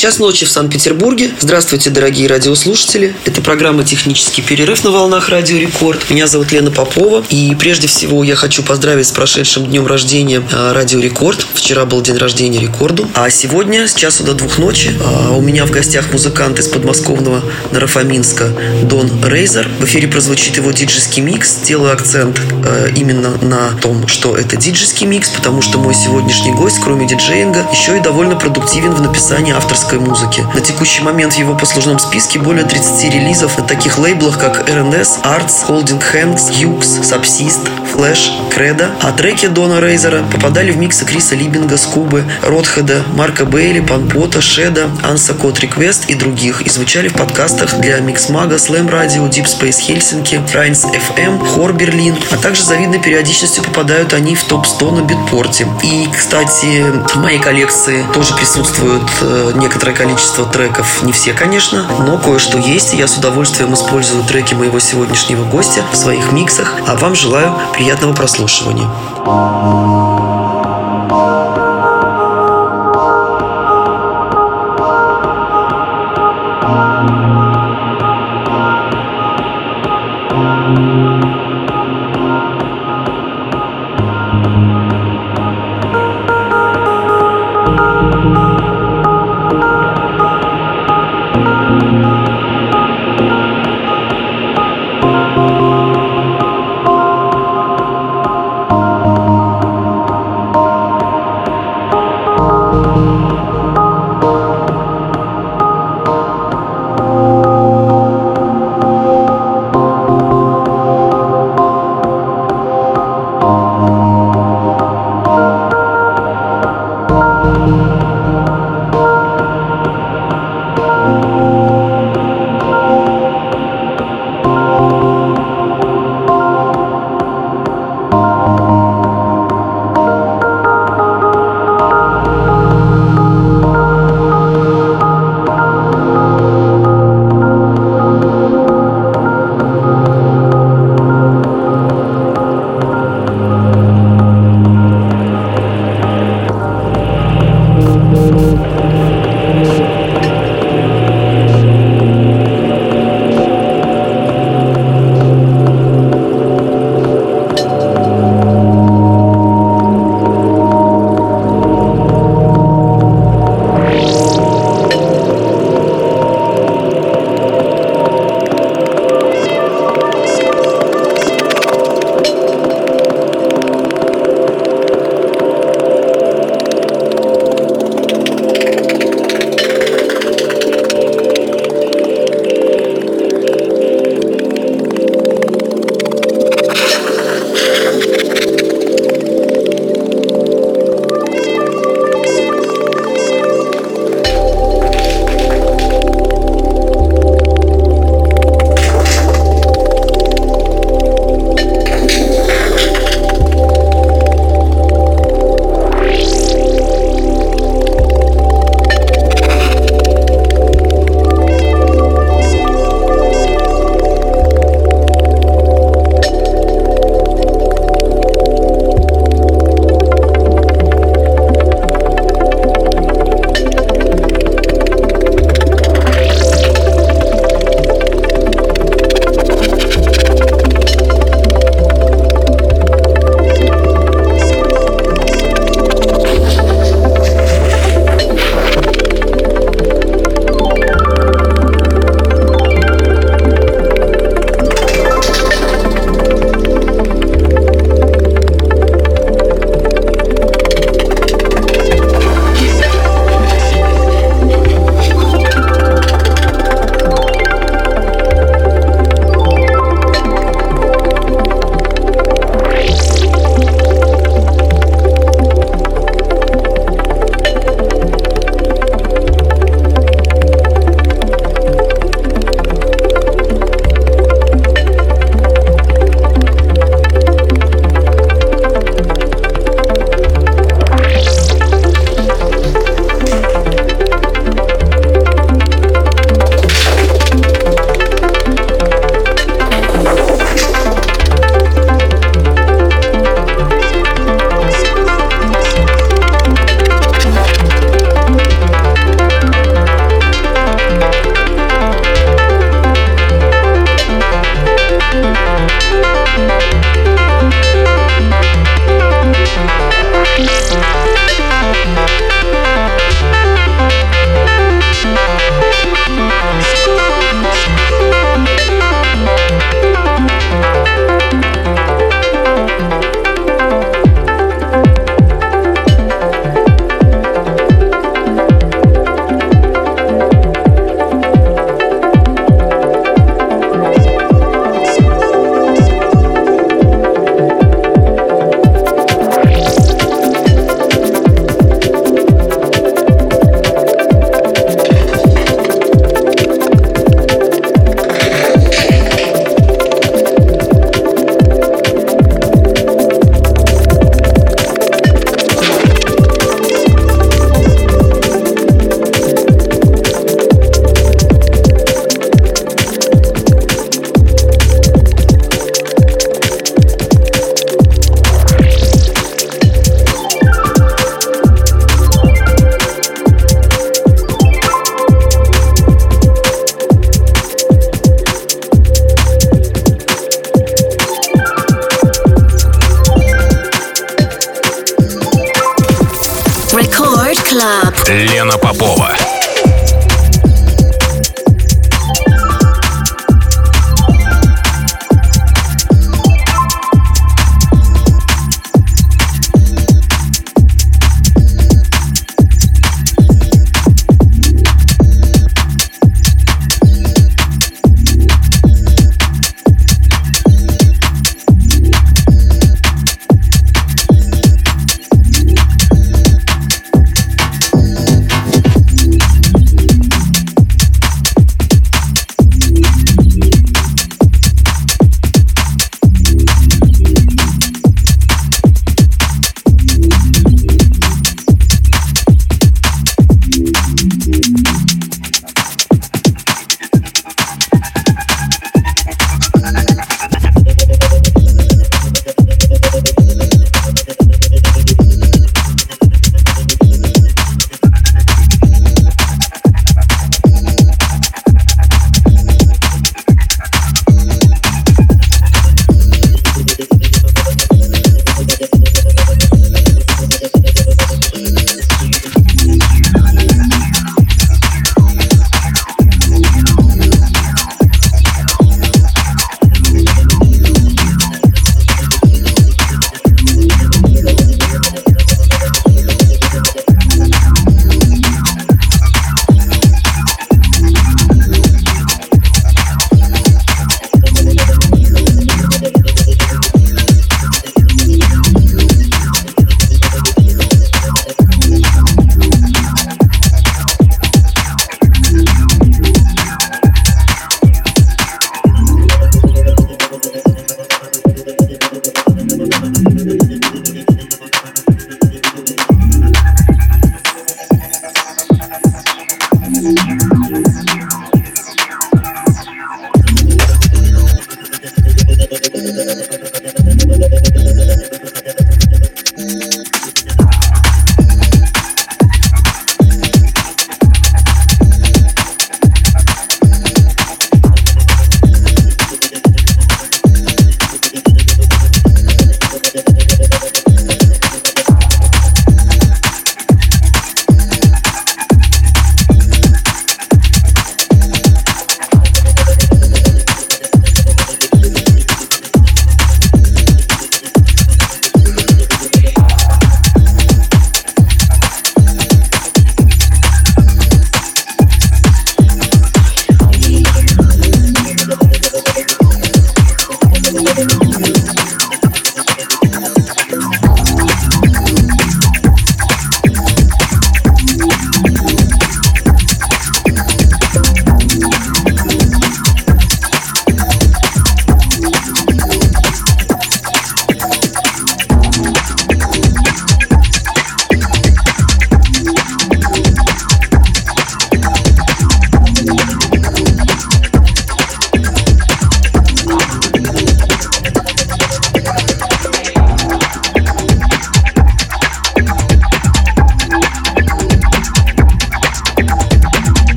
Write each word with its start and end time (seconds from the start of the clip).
Час 0.00 0.18
ночи 0.18 0.46
в 0.46 0.50
Санкт-Петербурге. 0.50 1.30
Здравствуйте, 1.40 1.90
дорогие 1.90 2.26
радиослушатели. 2.26 3.14
Это 3.26 3.42
программа 3.42 3.84
«Технический 3.84 4.40
перерыв» 4.40 4.82
на 4.82 4.92
волнах 4.92 5.28
Радио 5.28 5.58
Рекорд. 5.58 6.08
Меня 6.08 6.26
зовут 6.26 6.52
Лена 6.52 6.70
Попова. 6.70 7.22
И 7.28 7.54
прежде 7.54 7.86
всего 7.86 8.24
я 8.24 8.34
хочу 8.34 8.62
поздравить 8.62 9.08
с 9.08 9.12
прошедшим 9.12 9.66
днем 9.66 9.86
рождения 9.86 10.42
а, 10.54 10.72
Радио 10.72 11.00
Рекорд. 11.00 11.46
Вчера 11.52 11.84
был 11.84 12.00
день 12.00 12.16
рождения 12.16 12.58
Рекорду. 12.60 13.10
А 13.14 13.28
сегодня 13.28 13.86
с 13.86 13.92
часу 13.92 14.24
до 14.24 14.32
двух 14.32 14.56
ночи 14.56 14.90
а, 15.04 15.32
у 15.36 15.42
меня 15.42 15.66
в 15.66 15.70
гостях 15.70 16.10
музыкант 16.12 16.58
из 16.60 16.68
подмосковного 16.68 17.42
Наро-Фоминска 17.70 18.54
Дон 18.84 19.10
Рейзер. 19.22 19.68
В 19.80 19.84
эфире 19.84 20.08
прозвучит 20.08 20.56
его 20.56 20.70
диджеский 20.70 21.22
микс. 21.22 21.56
Делаю 21.66 21.92
акцент 21.92 22.40
а, 22.64 22.86
именно 22.96 23.36
на 23.42 23.72
том, 23.82 24.08
что 24.08 24.34
это 24.34 24.56
диджеский 24.56 25.06
микс, 25.06 25.28
потому 25.28 25.60
что 25.60 25.76
мой 25.76 25.92
сегодняшний 25.92 26.52
гость, 26.52 26.78
кроме 26.82 27.06
диджеинга, 27.06 27.66
еще 27.70 27.98
и 27.98 28.00
довольно 28.00 28.36
продуктивен 28.36 28.94
в 28.94 29.02
написании 29.02 29.52
авторской 29.52 29.89
авторской 29.90 29.98
музыки. 29.98 30.46
На 30.54 30.60
текущий 30.60 31.02
момент 31.02 31.34
в 31.34 31.38
его 31.38 31.56
послужном 31.56 31.98
списке 31.98 32.38
более 32.38 32.64
30 32.64 33.12
релизов 33.12 33.58
на 33.58 33.64
таких 33.66 33.98
лейблах, 33.98 34.38
как 34.38 34.68
RNS, 34.68 35.22
Arts, 35.22 35.66
Holding 35.68 36.02
Hands, 36.12 36.40
Hughes, 36.50 37.02
Subsist, 37.02 37.68
Flash, 37.92 38.30
Credo. 38.50 38.90
А 39.02 39.12
треки 39.12 39.46
Дона 39.46 39.80
Рейзера 39.80 40.22
попадали 40.22 40.70
в 40.70 40.76
миксы 40.76 41.04
Криса 41.04 41.34
Либинга, 41.34 41.76
Скубы, 41.76 42.24
Ротхеда, 42.42 43.02
Марка 43.14 43.44
Бейли, 43.44 43.80
Панпота, 43.80 44.40
Шеда, 44.40 44.90
Answer 45.02 45.34
Code 45.34 45.58
Request 45.58 46.06
и 46.08 46.14
других. 46.14 46.62
И 46.62 46.70
звучали 46.70 47.08
в 47.08 47.14
подкастах 47.14 47.78
для 47.80 47.98
Миксмага, 48.00 48.56
Slam 48.56 48.90
Radio, 48.90 49.28
Deep 49.28 49.46
Space 49.46 49.80
Helsinki, 49.88 50.40
Rinse 50.52 50.84
FM, 50.84 51.44
HÖR 51.44 51.72
Berlin, 51.72 52.16
а 52.30 52.36
также 52.36 52.64
завидной 52.64 53.00
периодичностью 53.00 53.64
попадают 53.64 54.12
они 54.12 54.34
в 54.34 54.44
топ-100 54.44 54.90
на 54.92 55.02
битпорте. 55.02 55.66
И, 55.82 56.08
кстати, 56.16 56.84
в 57.12 57.16
моей 57.16 57.38
коллекции 57.38 58.04
тоже 58.12 58.34
присутствуют 58.34 59.08
э, 59.20 59.52
некоторые 59.56 59.79
некоторое 59.80 60.08
количество 60.08 60.44
треков. 60.44 61.02
Не 61.04 61.12
все, 61.12 61.32
конечно, 61.32 61.86
но 62.00 62.18
кое-что 62.18 62.58
есть. 62.58 62.92
И 62.92 62.98
я 62.98 63.06
с 63.06 63.16
удовольствием 63.16 63.72
использую 63.72 64.22
треки 64.24 64.52
моего 64.52 64.78
сегодняшнего 64.78 65.44
гостя 65.44 65.82
в 65.90 65.96
своих 65.96 66.32
миксах. 66.32 66.74
А 66.86 66.96
вам 66.96 67.14
желаю 67.14 67.54
приятного 67.72 68.12
прослушивания. 68.12 68.90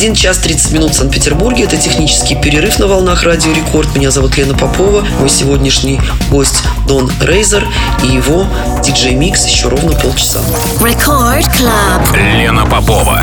1 0.00 0.14
час 0.14 0.38
30 0.38 0.72
минут 0.72 0.92
в 0.92 0.94
Санкт-Петербурге. 0.94 1.64
Это 1.64 1.76
технический 1.76 2.34
перерыв 2.34 2.78
на 2.78 2.86
волнах 2.86 3.22
Радио 3.22 3.52
Рекорд. 3.52 3.94
Меня 3.94 4.10
зовут 4.10 4.34
Лена 4.38 4.56
Попова. 4.56 5.02
Мой 5.18 5.28
сегодняшний 5.28 6.00
гость 6.30 6.62
Дон 6.88 7.12
Рейзер 7.20 7.68
и 8.02 8.06
его 8.06 8.46
диджей-микс 8.82 9.44
еще 9.46 9.68
ровно 9.68 9.92
полчаса. 9.92 10.40
Record 10.82 11.44
Club. 11.54 12.16
Лена 12.16 12.64
Попова. 12.64 13.22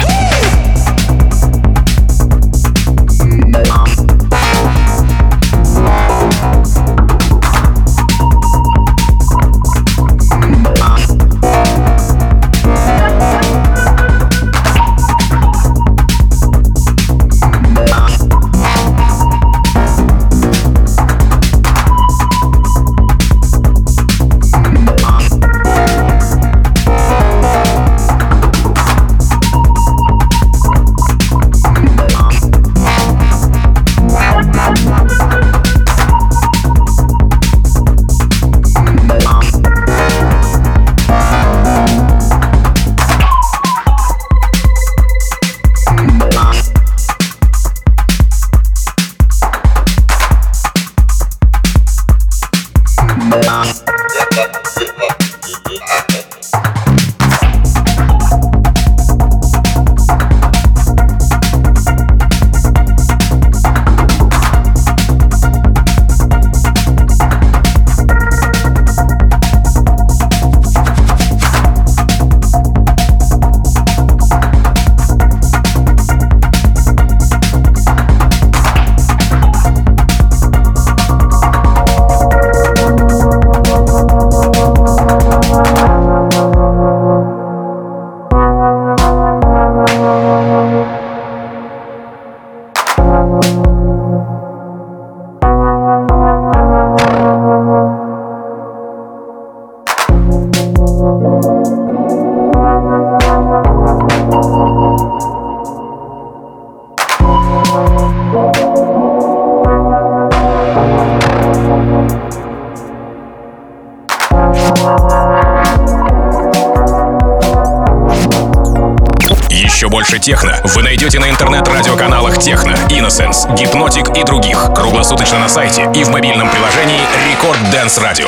Техно 120.27 120.59
вы 120.65 120.83
найдете 120.83 121.19
на 121.19 121.29
интернет-радиоканалах 121.29 122.37
Техно, 122.37 122.71
Innocence, 122.89 123.55
Гипнотик 123.55 124.09
и 124.09 124.23
других. 124.25 124.71
Круглосуточно 124.75 125.39
на 125.39 125.47
сайте 125.47 125.89
и 125.95 126.03
в 126.03 126.09
мобильном 126.09 126.49
приложении 126.49 126.99
Рекорд 127.31 127.59
Dance 127.71 127.97
Radio. 127.97 128.27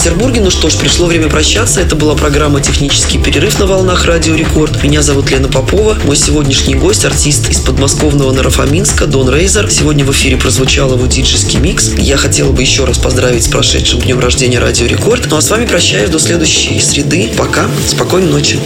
Санкт-Петербурге. 0.00 0.40
Ну 0.40 0.50
что 0.50 0.70
ж, 0.70 0.76
пришло 0.76 1.06
время 1.06 1.28
прощаться. 1.28 1.78
Это 1.78 1.94
была 1.94 2.14
программа 2.14 2.62
«Технический 2.62 3.18
перерыв» 3.18 3.58
на 3.58 3.66
волнах 3.66 4.06
Радио 4.06 4.34
Рекорд. 4.34 4.82
Меня 4.82 5.02
зовут 5.02 5.30
Лена 5.30 5.48
Попова. 5.48 5.98
Мой 6.04 6.16
сегодняшний 6.16 6.74
гость– 6.74 7.04
артист 7.04 7.50
из 7.50 7.58
подмосковного 7.58 8.32
Наро-Фоминска 8.32 9.06
Дон 9.06 9.28
Рейзер. 9.28 9.70
Сегодня 9.70 10.06
в 10.06 10.10
эфире 10.12 10.38
прозвучал 10.38 10.94
его 10.94 11.04
диджейский 11.04 11.58
микс. 11.58 11.90
Я 11.98 12.16
хотела 12.16 12.50
бы 12.50 12.62
еще 12.62 12.86
раз 12.86 12.96
поздравить 12.96 13.44
с 13.44 13.48
прошедшим 13.48 14.00
днем 14.00 14.20
рождения 14.20 14.58
Радио 14.58 14.86
Рекорд. 14.86 15.26
Ну 15.28 15.36
а 15.36 15.42
с 15.42 15.50
вами 15.50 15.66
прощаюсь 15.66 16.08
до 16.08 16.18
следующей 16.18 16.80
среды. 16.80 17.30
Пока. 17.36 17.66
Спокойной 17.86 18.30
ночи. 18.30 18.58